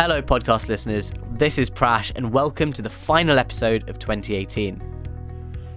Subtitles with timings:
[0.00, 1.12] Hello, podcast listeners.
[1.32, 4.80] This is Prash, and welcome to the final episode of 2018.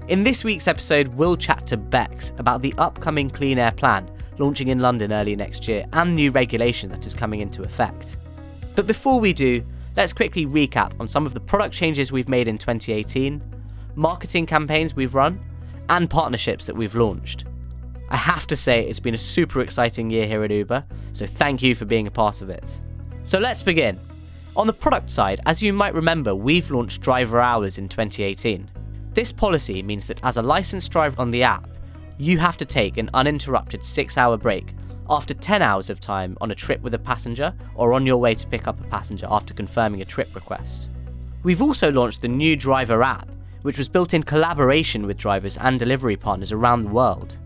[0.10, 4.08] In this week's episode, we'll chat to Bex about the upcoming Clean Air Plan
[4.38, 8.18] launching in London early next year and new regulation that is coming into effect.
[8.76, 9.66] But before we do,
[9.98, 13.42] let's quickly recap on some of the product changes we've made in 2018,
[13.96, 15.44] marketing campaigns we've run,
[15.90, 17.46] and partnerships that we've launched.
[18.10, 21.64] I have to say, it's been a super exciting year here at Uber, so thank
[21.64, 22.80] you for being a part of it.
[23.24, 24.00] So let's begin.
[24.54, 28.70] On the product side, as you might remember, we've launched driver hours in 2018.
[29.14, 31.70] This policy means that as a licensed driver on the app,
[32.18, 34.74] you have to take an uninterrupted 6 hour break
[35.10, 38.36] after 10 hours of time on a trip with a passenger or on your way
[38.36, 40.90] to pick up a passenger after confirming a trip request.
[41.44, 43.30] We've also launched the new driver app,
[43.62, 47.38] which was built in collaboration with drivers and delivery partners around the world.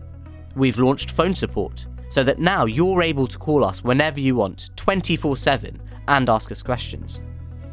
[0.56, 4.70] We've launched phone support, so that now you're able to call us whenever you want,
[4.74, 7.20] 24 7, and ask us questions.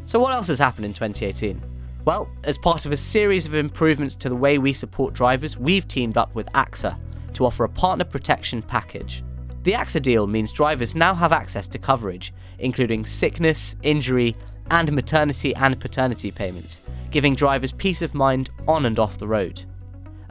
[0.06, 1.62] So, what else has happened in 2018?
[2.06, 5.88] Well, as part of a series of improvements to the way we support drivers, we've
[5.88, 6.98] teamed up with AXA
[7.34, 9.24] to offer a partner protection package.
[9.64, 14.36] The AXA deal means drivers now have access to coverage, including sickness, injury,
[14.72, 19.64] and maternity and paternity payments, giving drivers peace of mind on and off the road.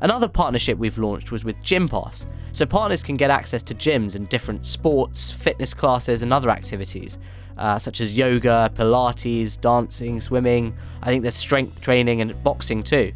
[0.00, 4.28] Another partnership we've launched was with GymPass, so partners can get access to gyms and
[4.28, 7.18] different sports, fitness classes, and other activities,
[7.58, 10.74] uh, such as yoga, Pilates, dancing, swimming.
[11.02, 13.12] I think there's strength training and boxing too.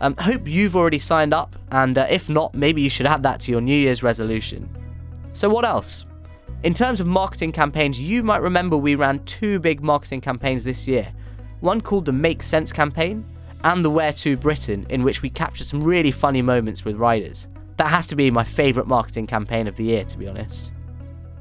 [0.00, 3.40] Um, hope you've already signed up, and uh, if not, maybe you should add that
[3.40, 4.68] to your New Year's resolution.
[5.32, 6.06] So, what else?
[6.62, 10.88] In terms of marketing campaigns, you might remember we ran two big marketing campaigns this
[10.88, 11.10] year.
[11.60, 13.24] One called the Make Sense campaign,
[13.64, 17.48] and the Where to Britain, in which we captured some really funny moments with riders.
[17.76, 20.72] That has to be my favourite marketing campaign of the year, to be honest.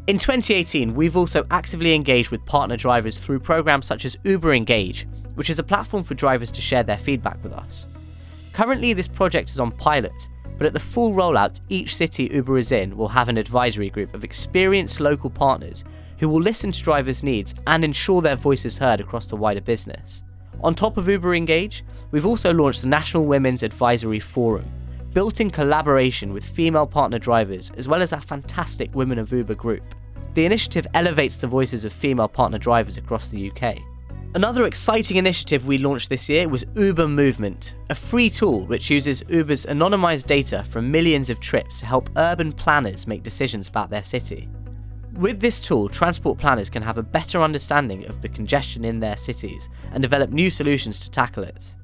[0.09, 5.05] In 2018, we've also actively engaged with partner drivers through programs such as Uber Engage,
[5.35, 7.85] which is a platform for drivers to share their feedback with us.
[8.51, 10.27] Currently, this project is on pilot,
[10.57, 14.15] but at the full rollout, each city Uber is in will have an advisory group
[14.15, 15.83] of experienced local partners
[16.17, 19.61] who will listen to drivers' needs and ensure their voice is heard across the wider
[19.61, 20.23] business.
[20.63, 24.65] On top of Uber Engage, we've also launched the National Women's Advisory Forum,
[25.13, 29.53] built in collaboration with female partner drivers as well as our fantastic Women of Uber
[29.53, 29.83] group.
[30.39, 33.79] The initiative elevates the voices of female partner drivers across the UK.
[34.35, 39.21] Another exciting initiative we launched this year was Uber Movement, a free tool which uses
[39.27, 44.01] Uber's anonymised data from millions of trips to help urban planners make decisions about their
[44.01, 44.47] city.
[45.15, 49.17] With this tool, transport planners can have a better understanding of the congestion in their
[49.17, 51.75] cities and develop new solutions to tackle it.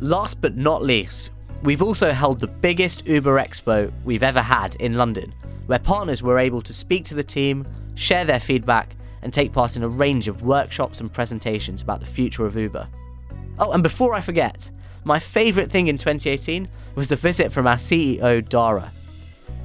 [0.00, 1.30] Last but not least,
[1.62, 5.32] we've also held the biggest Uber Expo we've ever had in London,
[5.66, 9.76] where partners were able to speak to the team, share their feedback, and take part
[9.76, 12.88] in a range of workshops and presentations about the future of Uber.
[13.58, 14.70] Oh, and before I forget,
[15.04, 18.90] my favourite thing in 2018 was the visit from our CEO, Dara.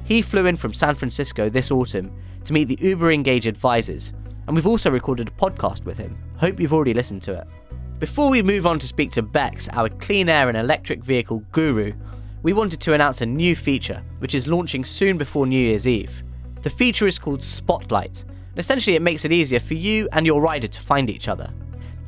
[0.04, 2.12] He flew in from San Francisco this autumn
[2.44, 4.12] to meet the Uber Engage advisors,
[4.46, 6.16] and we've also recorded a podcast with him.
[6.36, 7.46] Hope you've already listened to it.
[7.98, 11.92] Before we move on to speak to Bex, our clean air and electric vehicle guru,
[12.42, 16.22] we wanted to announce a new feature, which is launching soon before New Year's Eve.
[16.62, 20.40] The feature is called Spotlight, and essentially it makes it easier for you and your
[20.40, 21.52] rider to find each other.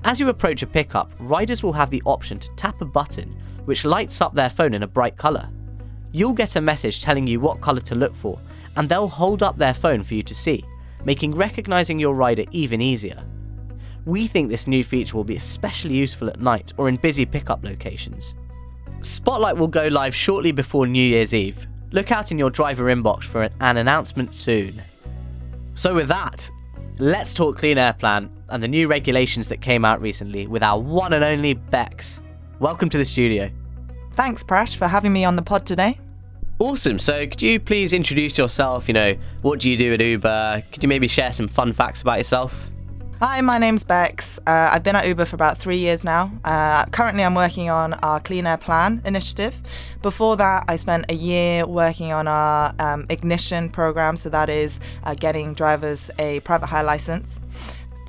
[0.05, 3.85] As you approach a pickup, riders will have the option to tap a button which
[3.85, 5.49] lights up their phone in a bright colour.
[6.13, 8.41] You'll get a message telling you what colour to look for,
[8.77, 10.65] and they'll hold up their phone for you to see,
[11.05, 13.23] making recognising your rider even easier.
[14.07, 17.65] We think this new feature will be especially useful at night or in busy pickup
[17.65, 18.35] locations.
[19.03, 21.67] Spotlight will go live shortly before New Year's Eve.
[21.93, 24.83] Look out in your driver inbox for an announcement soon.
[25.75, 26.51] So, with that,
[26.99, 30.79] let's talk Clean Air Plan and the new regulations that came out recently with our
[30.79, 32.21] one and only Bex.
[32.59, 33.51] Welcome to the studio.
[34.13, 35.99] Thanks, Prash, for having me on the pod today.
[36.59, 36.99] Awesome.
[36.99, 38.87] So, could you please introduce yourself?
[38.87, 40.63] You know, what do you do at Uber?
[40.73, 42.71] Could you maybe share some fun facts about yourself?
[43.23, 44.39] Hi, my name's Bex.
[44.47, 46.33] Uh, I've been at Uber for about three years now.
[46.43, 49.61] Uh, currently, I'm working on our Clean Air Plan initiative.
[50.01, 54.81] Before that, I spent a year working on our um, Ignition program, so that is
[55.05, 57.41] uh, getting drivers a private hire license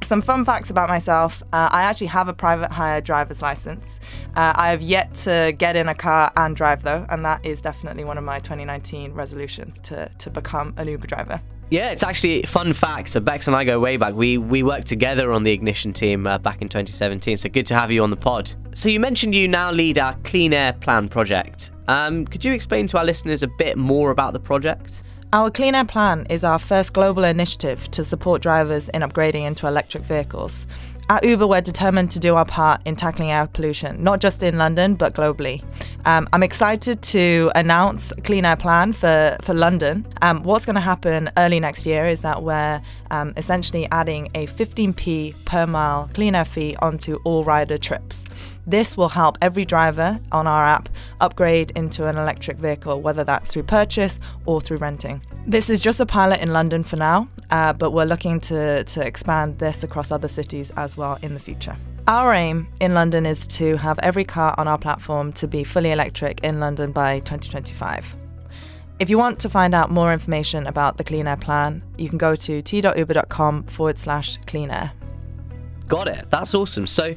[0.06, 1.42] some fun facts about myself.
[1.54, 4.02] Uh, I actually have a private hire driver's license.
[4.36, 7.62] Uh, I have yet to get in a car and drive though, and that is
[7.62, 11.42] definitely one of my 2019 resolutions to, to become an Uber driver.
[11.72, 13.08] Yeah, it's actually fun fact.
[13.08, 14.14] So Bex and I go way back.
[14.14, 17.38] We we worked together on the Ignition team uh, back in 2017.
[17.38, 18.52] So good to have you on the pod.
[18.74, 21.72] So you mentioned you now lead our Clean Air Plan project.
[21.88, 25.02] Um, could you explain to our listeners a bit more about the project?
[25.32, 29.66] Our Clean Air Plan is our first global initiative to support drivers in upgrading into
[29.66, 30.66] electric vehicles.
[31.12, 34.58] At Uber, we're determined to do our part in tackling air pollution, not just in
[34.58, 35.62] London, but globally.
[36.06, 40.08] Um, I'm excited to announce a clean air plan for, for London.
[40.22, 44.48] Um, what's going to happen early next year is that we're um, essentially adding a
[44.48, 48.24] 15p per mile clean air fee onto all rider trips.
[48.66, 50.88] This will help every driver on our app
[51.20, 55.22] upgrade into an electric vehicle, whether that's through purchase or through renting.
[55.48, 59.06] This is just a pilot in London for now, uh, but we're looking to, to
[59.06, 61.76] expand this across other cities as well in the future.
[62.08, 65.92] Our aim in London is to have every car on our platform to be fully
[65.92, 68.16] electric in London by 2025.
[69.00, 72.20] If you want to find out more information about the Clean Air Plan, you can
[72.20, 74.92] go to t.uber.com forward slash clean air.
[75.88, 76.30] Got it.
[76.30, 76.86] That's awesome.
[76.86, 77.16] So,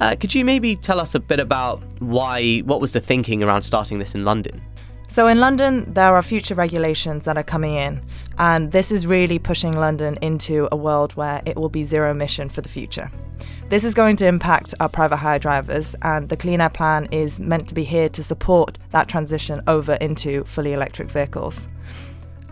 [0.00, 3.62] uh, could you maybe tell us a bit about why, what was the thinking around
[3.62, 4.62] starting this in London?
[5.08, 8.02] So, in London, there are future regulations that are coming in,
[8.38, 12.48] and this is really pushing London into a world where it will be zero emission
[12.48, 13.10] for the future.
[13.68, 17.38] This is going to impact our private hire drivers, and the Clean Air Plan is
[17.38, 21.68] meant to be here to support that transition over into fully electric vehicles.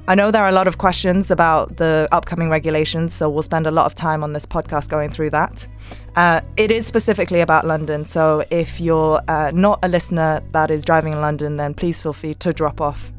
[0.07, 3.67] I know there are a lot of questions about the upcoming regulations, so we'll spend
[3.67, 5.67] a lot of time on this podcast going through that.
[6.15, 10.85] Uh, it is specifically about London, so if you're uh, not a listener that is
[10.85, 13.13] driving in London, then please feel free to drop off.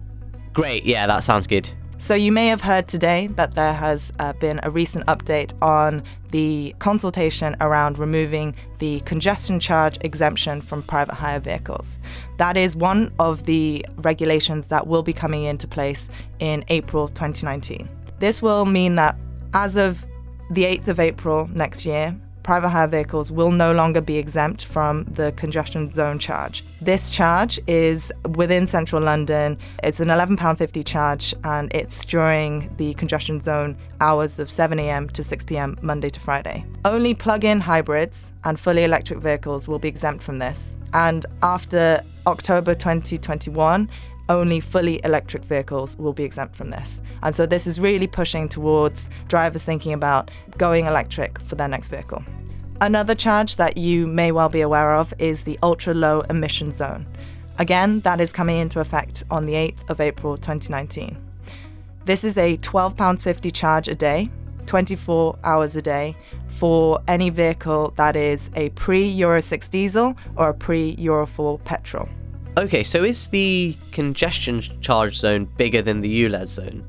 [0.54, 1.74] Great, yeah, that sounds good.
[1.98, 6.04] So, you may have heard today that there has uh, been a recent update on
[6.32, 12.00] the consultation around removing the congestion charge exemption from private hire vehicles.
[12.38, 16.10] That is one of the regulations that will be coming into place
[16.40, 17.88] in April 2019.
[18.20, 19.18] This will mean that
[19.54, 20.06] as of
[20.52, 22.16] the 8th of April next year,
[22.46, 26.64] private hire vehicles will no longer be exempt from the congestion zone charge.
[26.80, 29.58] This charge is within central London.
[29.82, 35.82] It's an £11.50 charge and it's during the congestion zone hours of 7am to 6pm
[35.82, 36.64] Monday to Friday.
[36.86, 40.76] Only plug in hybrids and fully electric vehicles will be exempt from this.
[40.94, 43.90] And after October 2021,
[44.30, 47.02] only fully electric vehicles will be exempt from this.
[47.24, 51.90] And so this is really pushing towards drivers thinking about going electric for their next
[51.90, 52.24] vehicle.
[52.82, 57.06] Another charge that you may well be aware of is the ultra low emission zone.
[57.58, 61.18] Again, that is coming into effect on the 8th of April 2019.
[62.04, 64.30] This is a £12.50 charge a day,
[64.66, 66.16] 24 hours a day,
[66.48, 71.60] for any vehicle that is a pre Euro 6 diesel or a pre Euro 4
[71.60, 72.10] petrol.
[72.58, 76.86] Okay, so is the congestion charge zone bigger than the ULEZ zone?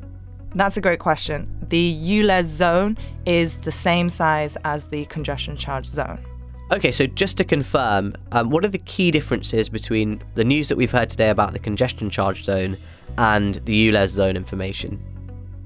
[0.55, 1.51] That's a great question.
[1.69, 6.25] The ULEZ zone is the same size as the congestion charge zone.
[6.71, 10.77] Okay, so just to confirm, um, what are the key differences between the news that
[10.77, 12.77] we've heard today about the congestion charge zone
[13.19, 15.01] and the ULEZ zone information?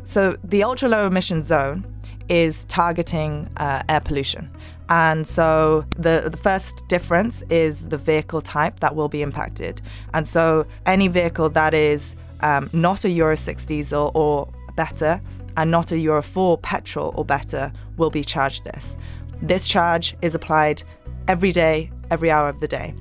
[0.04, 1.84] So, the ultra low emission zone
[2.30, 4.50] is targeting uh, air pollution.
[4.90, 9.80] And so the, the first difference is the vehicle type that will be impacted.
[10.14, 15.20] And so any vehicle that is um, not a Euro 6 diesel or better
[15.56, 18.98] and not a Euro 4 petrol or better will be charged this.
[19.40, 20.82] This charge is applied
[21.28, 22.92] every day, every hour of the day.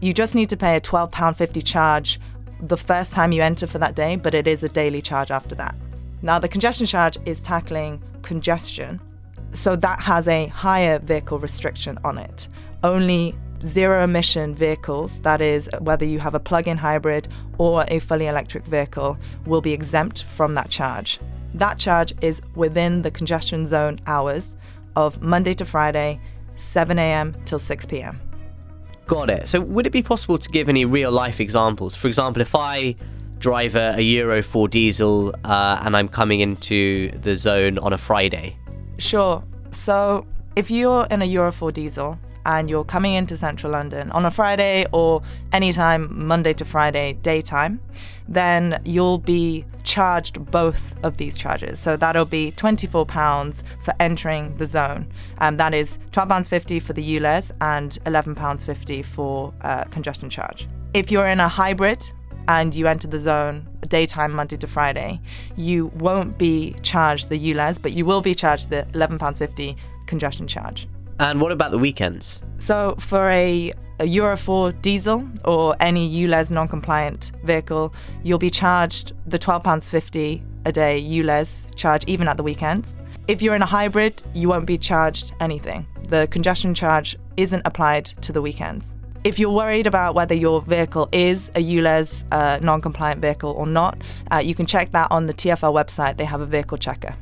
[0.00, 2.20] You just need to pay a £12.50 charge
[2.60, 5.54] the first time you enter for that day, but it is a daily charge after
[5.54, 5.74] that.
[6.20, 9.00] Now, the congestion charge is tackling congestion
[9.52, 12.48] so that has a higher vehicle restriction on it.
[12.82, 17.28] Only zero emission vehicles, that is, whether you have a plug in hybrid
[17.58, 21.18] or a fully electric vehicle, will be exempt from that charge.
[21.54, 24.56] That charge is within the congestion zone hours
[24.96, 26.20] of Monday to Friday,
[26.56, 27.34] 7 a.m.
[27.44, 28.20] till 6 p.m.
[29.06, 29.48] Got it.
[29.48, 31.96] So, would it be possible to give any real life examples?
[31.96, 32.94] For example, if I
[33.38, 38.56] drive a, Euro 4 diesel uh, and I'm coming into the zone on a Friday,
[39.00, 39.42] Sure.
[39.70, 40.26] So
[40.56, 44.30] if you're in a Euro 4 diesel and you're coming into central London on a
[44.30, 47.80] Friday or anytime Monday to Friday daytime,
[48.28, 51.78] then you'll be charged both of these charges.
[51.78, 55.08] So that'll be £24 for entering the zone.
[55.38, 60.68] Um, that is £12.50 for the ULEZ and £11.50 for uh, congestion charge.
[60.92, 62.10] If you're in a hybrid
[62.50, 65.20] and you enter the zone daytime Monday to Friday,
[65.56, 69.76] you won't be charged the ULEZ, but you will be charged the £11.50
[70.06, 70.88] congestion charge.
[71.20, 72.42] And what about the weekends?
[72.58, 79.12] So for a, a Euro 4 diesel or any ULEZ non-compliant vehicle, you'll be charged
[79.26, 82.96] the £12.50 a day ULEZ charge even at the weekends.
[83.28, 85.86] If you're in a hybrid, you won't be charged anything.
[86.08, 88.94] The congestion charge isn't applied to the weekends.
[89.22, 93.66] If you're worried about whether your vehicle is a ULEZ uh, non compliant vehicle or
[93.66, 93.98] not,
[94.32, 96.16] uh, you can check that on the TFL website.
[96.16, 97.14] They have a vehicle checker.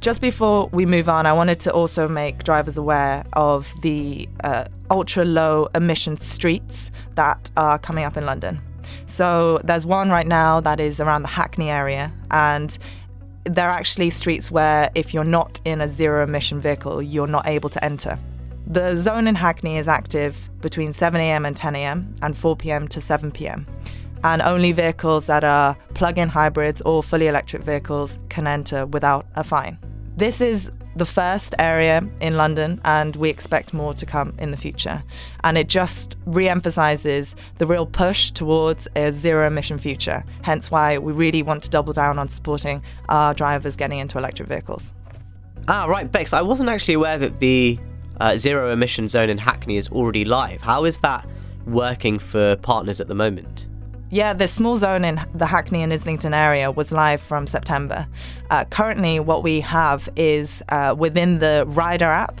[0.00, 4.64] Just before we move on, I wanted to also make drivers aware of the uh,
[4.90, 8.60] ultra low emission streets that are coming up in London.
[9.06, 12.76] So there's one right now that is around the Hackney area, and
[13.44, 17.68] they're actually streets where if you're not in a zero emission vehicle, you're not able
[17.68, 18.18] to enter.
[18.68, 23.64] The zone in Hackney is active between 7am and 10am and 4pm to 7pm.
[24.24, 29.24] And only vehicles that are plug in hybrids or fully electric vehicles can enter without
[29.36, 29.78] a fine.
[30.16, 34.56] This is the first area in London, and we expect more to come in the
[34.56, 35.00] future.
[35.44, 40.98] And it just re emphasizes the real push towards a zero emission future, hence why
[40.98, 44.92] we really want to double down on supporting our drivers getting into electric vehicles.
[45.68, 47.78] Ah, right, Bex, I wasn't actually aware that the
[48.20, 50.60] uh, zero emission zone in Hackney is already live.
[50.62, 51.26] How is that
[51.66, 53.68] working for partners at the moment?
[54.10, 58.06] Yeah, the small zone in the Hackney and Islington area was live from September.
[58.50, 62.40] Uh, currently, what we have is uh, within the rider app.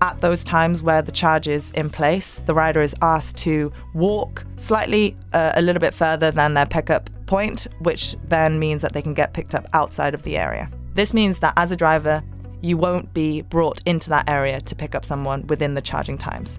[0.00, 4.44] At those times where the charge is in place, the rider is asked to walk
[4.56, 9.00] slightly uh, a little bit further than their pickup point, which then means that they
[9.00, 10.68] can get picked up outside of the area.
[10.94, 12.22] This means that as a driver,
[12.64, 16.58] you won't be brought into that area to pick up someone within the charging times.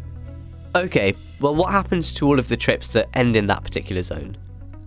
[0.76, 4.38] Okay, well, what happens to all of the trips that end in that particular zone?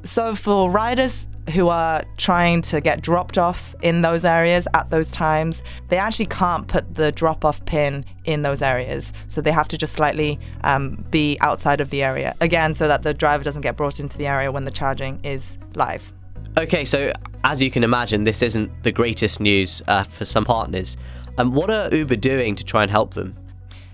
[0.05, 5.11] So, for riders who are trying to get dropped off in those areas at those
[5.11, 9.13] times, they actually can't put the drop off pin in those areas.
[9.27, 13.03] So, they have to just slightly um, be outside of the area, again, so that
[13.03, 16.13] the driver doesn't get brought into the area when the charging is live.
[16.57, 17.13] Okay, so
[17.45, 20.97] as you can imagine, this isn't the greatest news uh, for some partners.
[21.39, 23.37] Um, what are Uber doing to try and help them?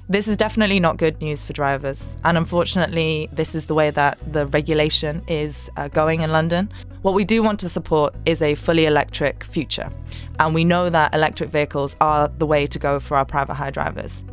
[0.07, 2.19] This is definitely not good news for drivers.
[2.25, 6.71] And unfortunately, this is the way that the regulation is uh, going in London.
[7.01, 9.91] What we do want to support is a fully electric future.
[10.39, 13.71] And we know that electric vehicles are the way to go for our private hire
[13.71, 14.25] drivers.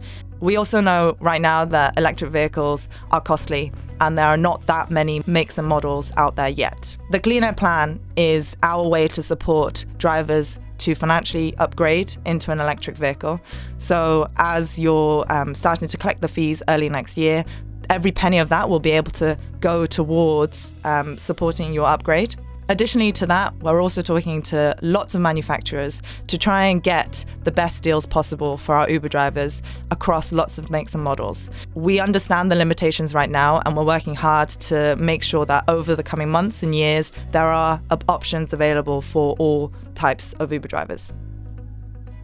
[0.41, 3.71] We also know right now that electric vehicles are costly
[4.01, 6.97] and there are not that many makes and models out there yet.
[7.11, 12.59] The Clean Air Plan is our way to support drivers to financially upgrade into an
[12.59, 13.39] electric vehicle.
[13.77, 17.45] So, as you're um, starting to collect the fees early next year,
[17.91, 22.35] every penny of that will be able to go towards um, supporting your upgrade.
[22.71, 27.51] Additionally to that, we're also talking to lots of manufacturers to try and get the
[27.51, 29.61] best deals possible for our Uber drivers
[29.91, 31.49] across lots of makes and models.
[31.75, 35.97] We understand the limitations right now, and we're working hard to make sure that over
[35.97, 41.11] the coming months and years, there are options available for all types of Uber drivers.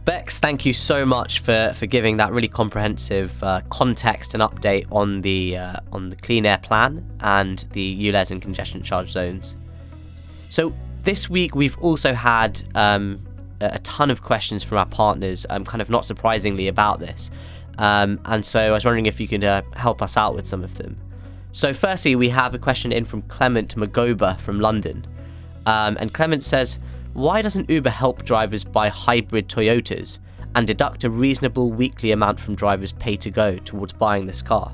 [0.06, 4.86] Bex, thank you so much for, for giving that really comprehensive uh, context and update
[4.90, 9.54] on the uh, on the clean air plan and the ULEZ and congestion charge zones.
[10.48, 13.24] So this week we've also had um,
[13.60, 17.30] a ton of questions from our partners, um, kind of not surprisingly about this.
[17.78, 20.64] Um, and so I was wondering if you could uh, help us out with some
[20.64, 20.96] of them.
[21.52, 25.06] So firstly, we have a question in from Clement Magoba from London.
[25.66, 26.78] Um, and Clement says,
[27.14, 30.18] why doesn't Uber help drivers buy hybrid Toyotas
[30.54, 34.72] and deduct a reasonable weekly amount from drivers' pay to go towards buying this car?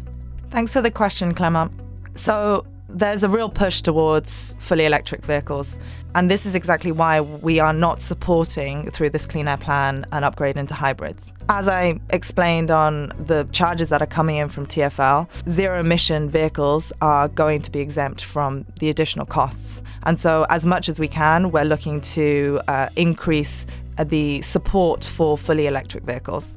[0.50, 1.72] Thanks for the question, Clement.
[2.16, 5.78] So, there's a real push towards fully electric vehicles.
[6.14, 10.22] And this is exactly why we are not supporting, through this Clean Air Plan, an
[10.22, 11.32] upgrade into hybrids.
[11.48, 16.92] As I explained on the charges that are coming in from TFL, zero emission vehicles
[17.00, 19.82] are going to be exempt from the additional costs.
[20.04, 23.66] And so, as much as we can, we're looking to uh, increase
[23.98, 26.54] the support for fully electric vehicles.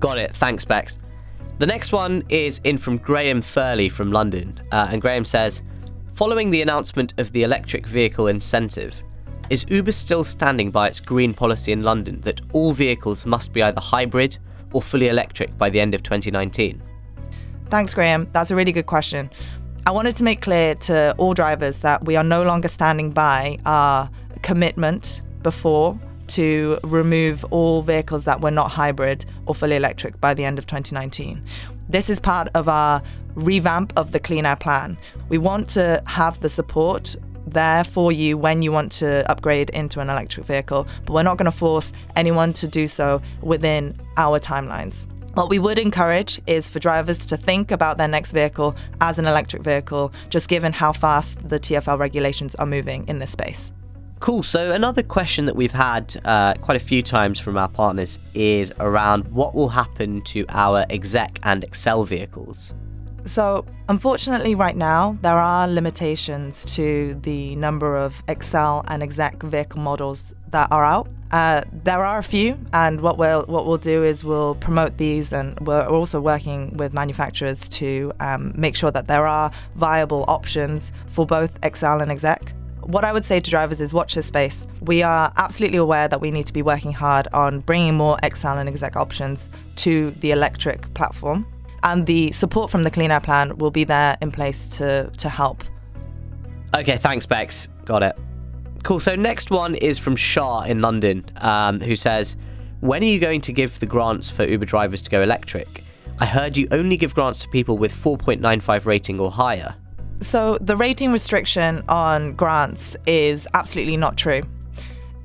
[0.00, 0.34] Got it.
[0.34, 0.98] Thanks, Bex.
[1.58, 5.62] The next one is in from Graham Thurley from London, uh, and Graham says,
[6.12, 9.02] Following the announcement of the electric vehicle incentive,
[9.48, 13.62] is Uber still standing by its green policy in London that all vehicles must be
[13.62, 14.36] either hybrid
[14.74, 16.82] or fully electric by the end of 2019?
[17.70, 18.28] Thanks, Graham.
[18.32, 19.30] That's a really good question.
[19.86, 23.58] I wanted to make clear to all drivers that we are no longer standing by
[23.64, 24.10] our
[24.42, 25.98] commitment before
[26.28, 30.66] to remove all vehicles that were not hybrid or fully electric by the end of
[30.66, 31.42] 2019.
[31.88, 33.02] This is part of our
[33.34, 34.98] revamp of the Clean Air Plan.
[35.28, 37.14] We want to have the support
[37.46, 41.36] there for you when you want to upgrade into an electric vehicle, but we're not
[41.36, 45.06] going to force anyone to do so within our timelines.
[45.34, 49.26] What we would encourage is for drivers to think about their next vehicle as an
[49.26, 53.70] electric vehicle, just given how fast the TFL regulations are moving in this space.
[54.18, 54.42] Cool.
[54.42, 58.72] So, another question that we've had uh, quite a few times from our partners is
[58.80, 62.72] around what will happen to our exec and XL vehicles.
[63.26, 69.80] So, unfortunately, right now, there are limitations to the number of XL and exec vehicle
[69.80, 71.08] models that are out.
[71.32, 75.32] Uh, there are a few, and what we'll what we'll do is we'll promote these,
[75.32, 80.92] and we're also working with manufacturers to um, make sure that there are viable options
[81.08, 82.55] for both XL and exec.
[82.86, 84.64] What I would say to drivers is watch this space.
[84.80, 88.46] We are absolutely aware that we need to be working hard on bringing more XL
[88.46, 91.44] and exec options to the electric platform,
[91.82, 95.28] and the support from the Clean Air Plan will be there in place to to
[95.28, 95.64] help.
[96.76, 97.68] Okay, thanks, Bex.
[97.84, 98.16] Got it.
[98.84, 99.00] Cool.
[99.00, 102.36] So next one is from Shah in London, um, who says,
[102.82, 105.82] "When are you going to give the grants for Uber drivers to go electric?
[106.20, 109.74] I heard you only give grants to people with 4.95 rating or higher."
[110.20, 114.42] So the rating restriction on grants is absolutely not true.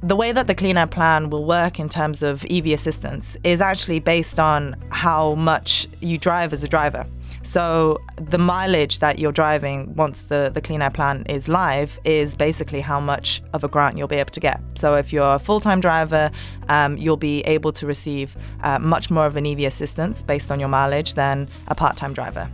[0.03, 3.61] The way that the Clean Air Plan will work in terms of EV assistance is
[3.61, 7.05] actually based on how much you drive as a driver.
[7.43, 12.35] So the mileage that you're driving once the, the Clean Air Plan is live is
[12.35, 14.61] basically how much of a grant you'll be able to get.
[14.75, 16.29] So if you're a full-time driver,
[16.69, 20.59] um, you'll be able to receive uh, much more of an EV assistance based on
[20.59, 22.49] your mileage than a part-time driver.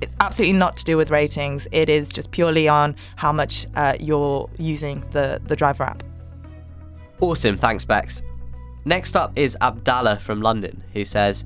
[0.00, 1.68] It's absolutely not to do with ratings.
[1.70, 6.02] It is just purely on how much uh, you're using the, the driver app.
[7.20, 8.24] Awesome, thanks, Bex.
[8.84, 11.44] Next up is Abdallah from London, who says,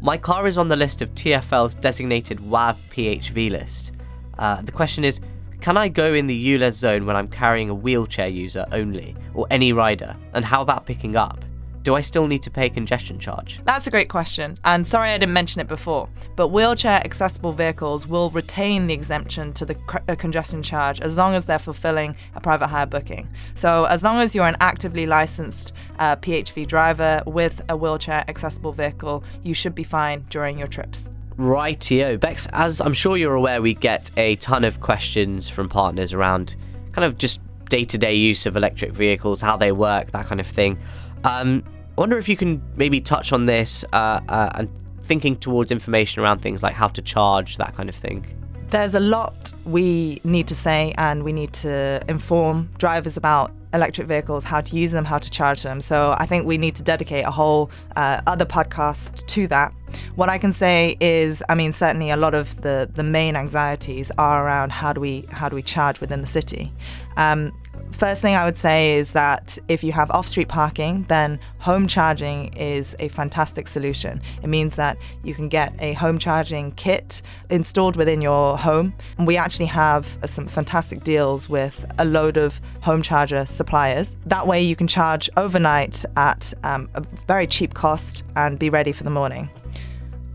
[0.00, 3.92] my car is on the list of TFL's designated WAV PHV list.
[4.38, 5.20] Uh, the question is
[5.60, 9.46] can I go in the ULEZ zone when I'm carrying a wheelchair user only, or
[9.50, 10.16] any rider?
[10.32, 11.44] And how about picking up?
[11.82, 13.60] Do I still need to pay congestion charge?
[13.64, 14.58] That's a great question.
[14.64, 19.52] And sorry I didn't mention it before, but wheelchair accessible vehicles will retain the exemption
[19.54, 19.74] to the
[20.18, 23.28] congestion charge as long as they're fulfilling a private hire booking.
[23.54, 28.72] So, as long as you're an actively licensed uh, PHV driver with a wheelchair accessible
[28.72, 31.08] vehicle, you should be fine during your trips.
[31.36, 32.18] Rightio.
[32.18, 36.56] Bex, as I'm sure you're aware, we get a ton of questions from partners around
[36.92, 40.40] kind of just day to day use of electric vehicles, how they work, that kind
[40.40, 40.78] of thing.
[41.24, 41.64] Um,
[41.96, 44.68] I wonder if you can maybe touch on this uh, uh, and
[45.02, 48.24] thinking towards information around things like how to charge, that kind of thing.
[48.70, 54.06] There's a lot we need to say, and we need to inform drivers about electric
[54.06, 55.80] vehicles, how to use them, how to charge them.
[55.80, 59.72] So I think we need to dedicate a whole uh, other podcast to that.
[60.16, 64.12] What I can say is, I mean, certainly a lot of the the main anxieties
[64.18, 66.72] are around how do we how do we charge within the city.
[67.16, 67.52] Um,
[67.98, 71.88] First thing I would say is that if you have off street parking, then home
[71.88, 74.22] charging is a fantastic solution.
[74.40, 78.94] It means that you can get a home charging kit installed within your home.
[79.16, 84.14] And we actually have uh, some fantastic deals with a load of home charger suppliers.
[84.26, 88.92] That way, you can charge overnight at um, a very cheap cost and be ready
[88.92, 89.50] for the morning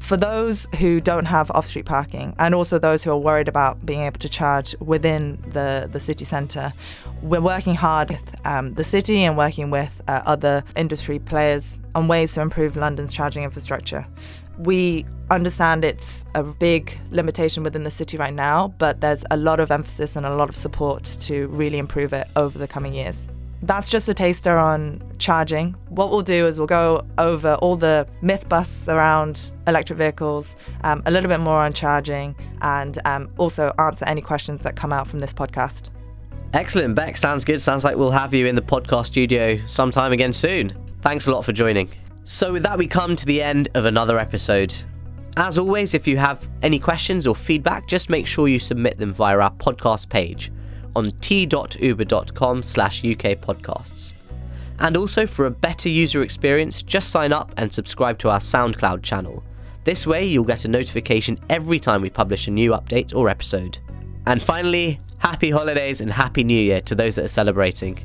[0.04, 3.86] for those who don't have off street parking and also those who are worried about
[3.86, 6.74] being able to charge within the, the city centre,
[7.24, 12.08] we're working hard with um, the city and working with uh, other industry players on
[12.10, 14.06] ways to improve London's charging infrastructure.
[14.60, 19.62] We understand it's a big limitation within the city right now, but there's a lot
[19.62, 23.26] of emphasis and a lot of support to really improve it over the coming years
[23.66, 25.72] that's just a taster on charging.
[25.88, 31.02] What we'll do is we'll go over all the myth busts around electric vehicles, um,
[31.06, 35.08] a little bit more on charging, and um, also answer any questions that come out
[35.08, 35.90] from this podcast.
[36.54, 37.18] Excellent, Beck.
[37.18, 37.60] Sounds good.
[37.60, 40.72] Sounds like we'll have you in the podcast studio sometime again soon.
[41.02, 41.90] Thanks a lot for joining.
[42.26, 44.74] So, with that, we come to the end of another episode.
[45.36, 49.14] As always, if you have any questions or feedback, just make sure you submit them
[49.14, 50.52] via our podcast page
[50.96, 54.14] on t.uber.com slash UK podcasts.
[54.78, 59.02] And also for a better user experience, just sign up and subscribe to our SoundCloud
[59.02, 59.44] channel.
[59.86, 63.80] This way, you'll get a notification every time we publish a new update or episode.
[64.28, 67.98] And finally, Happy holidays and Happy New Year to those that are celebrating.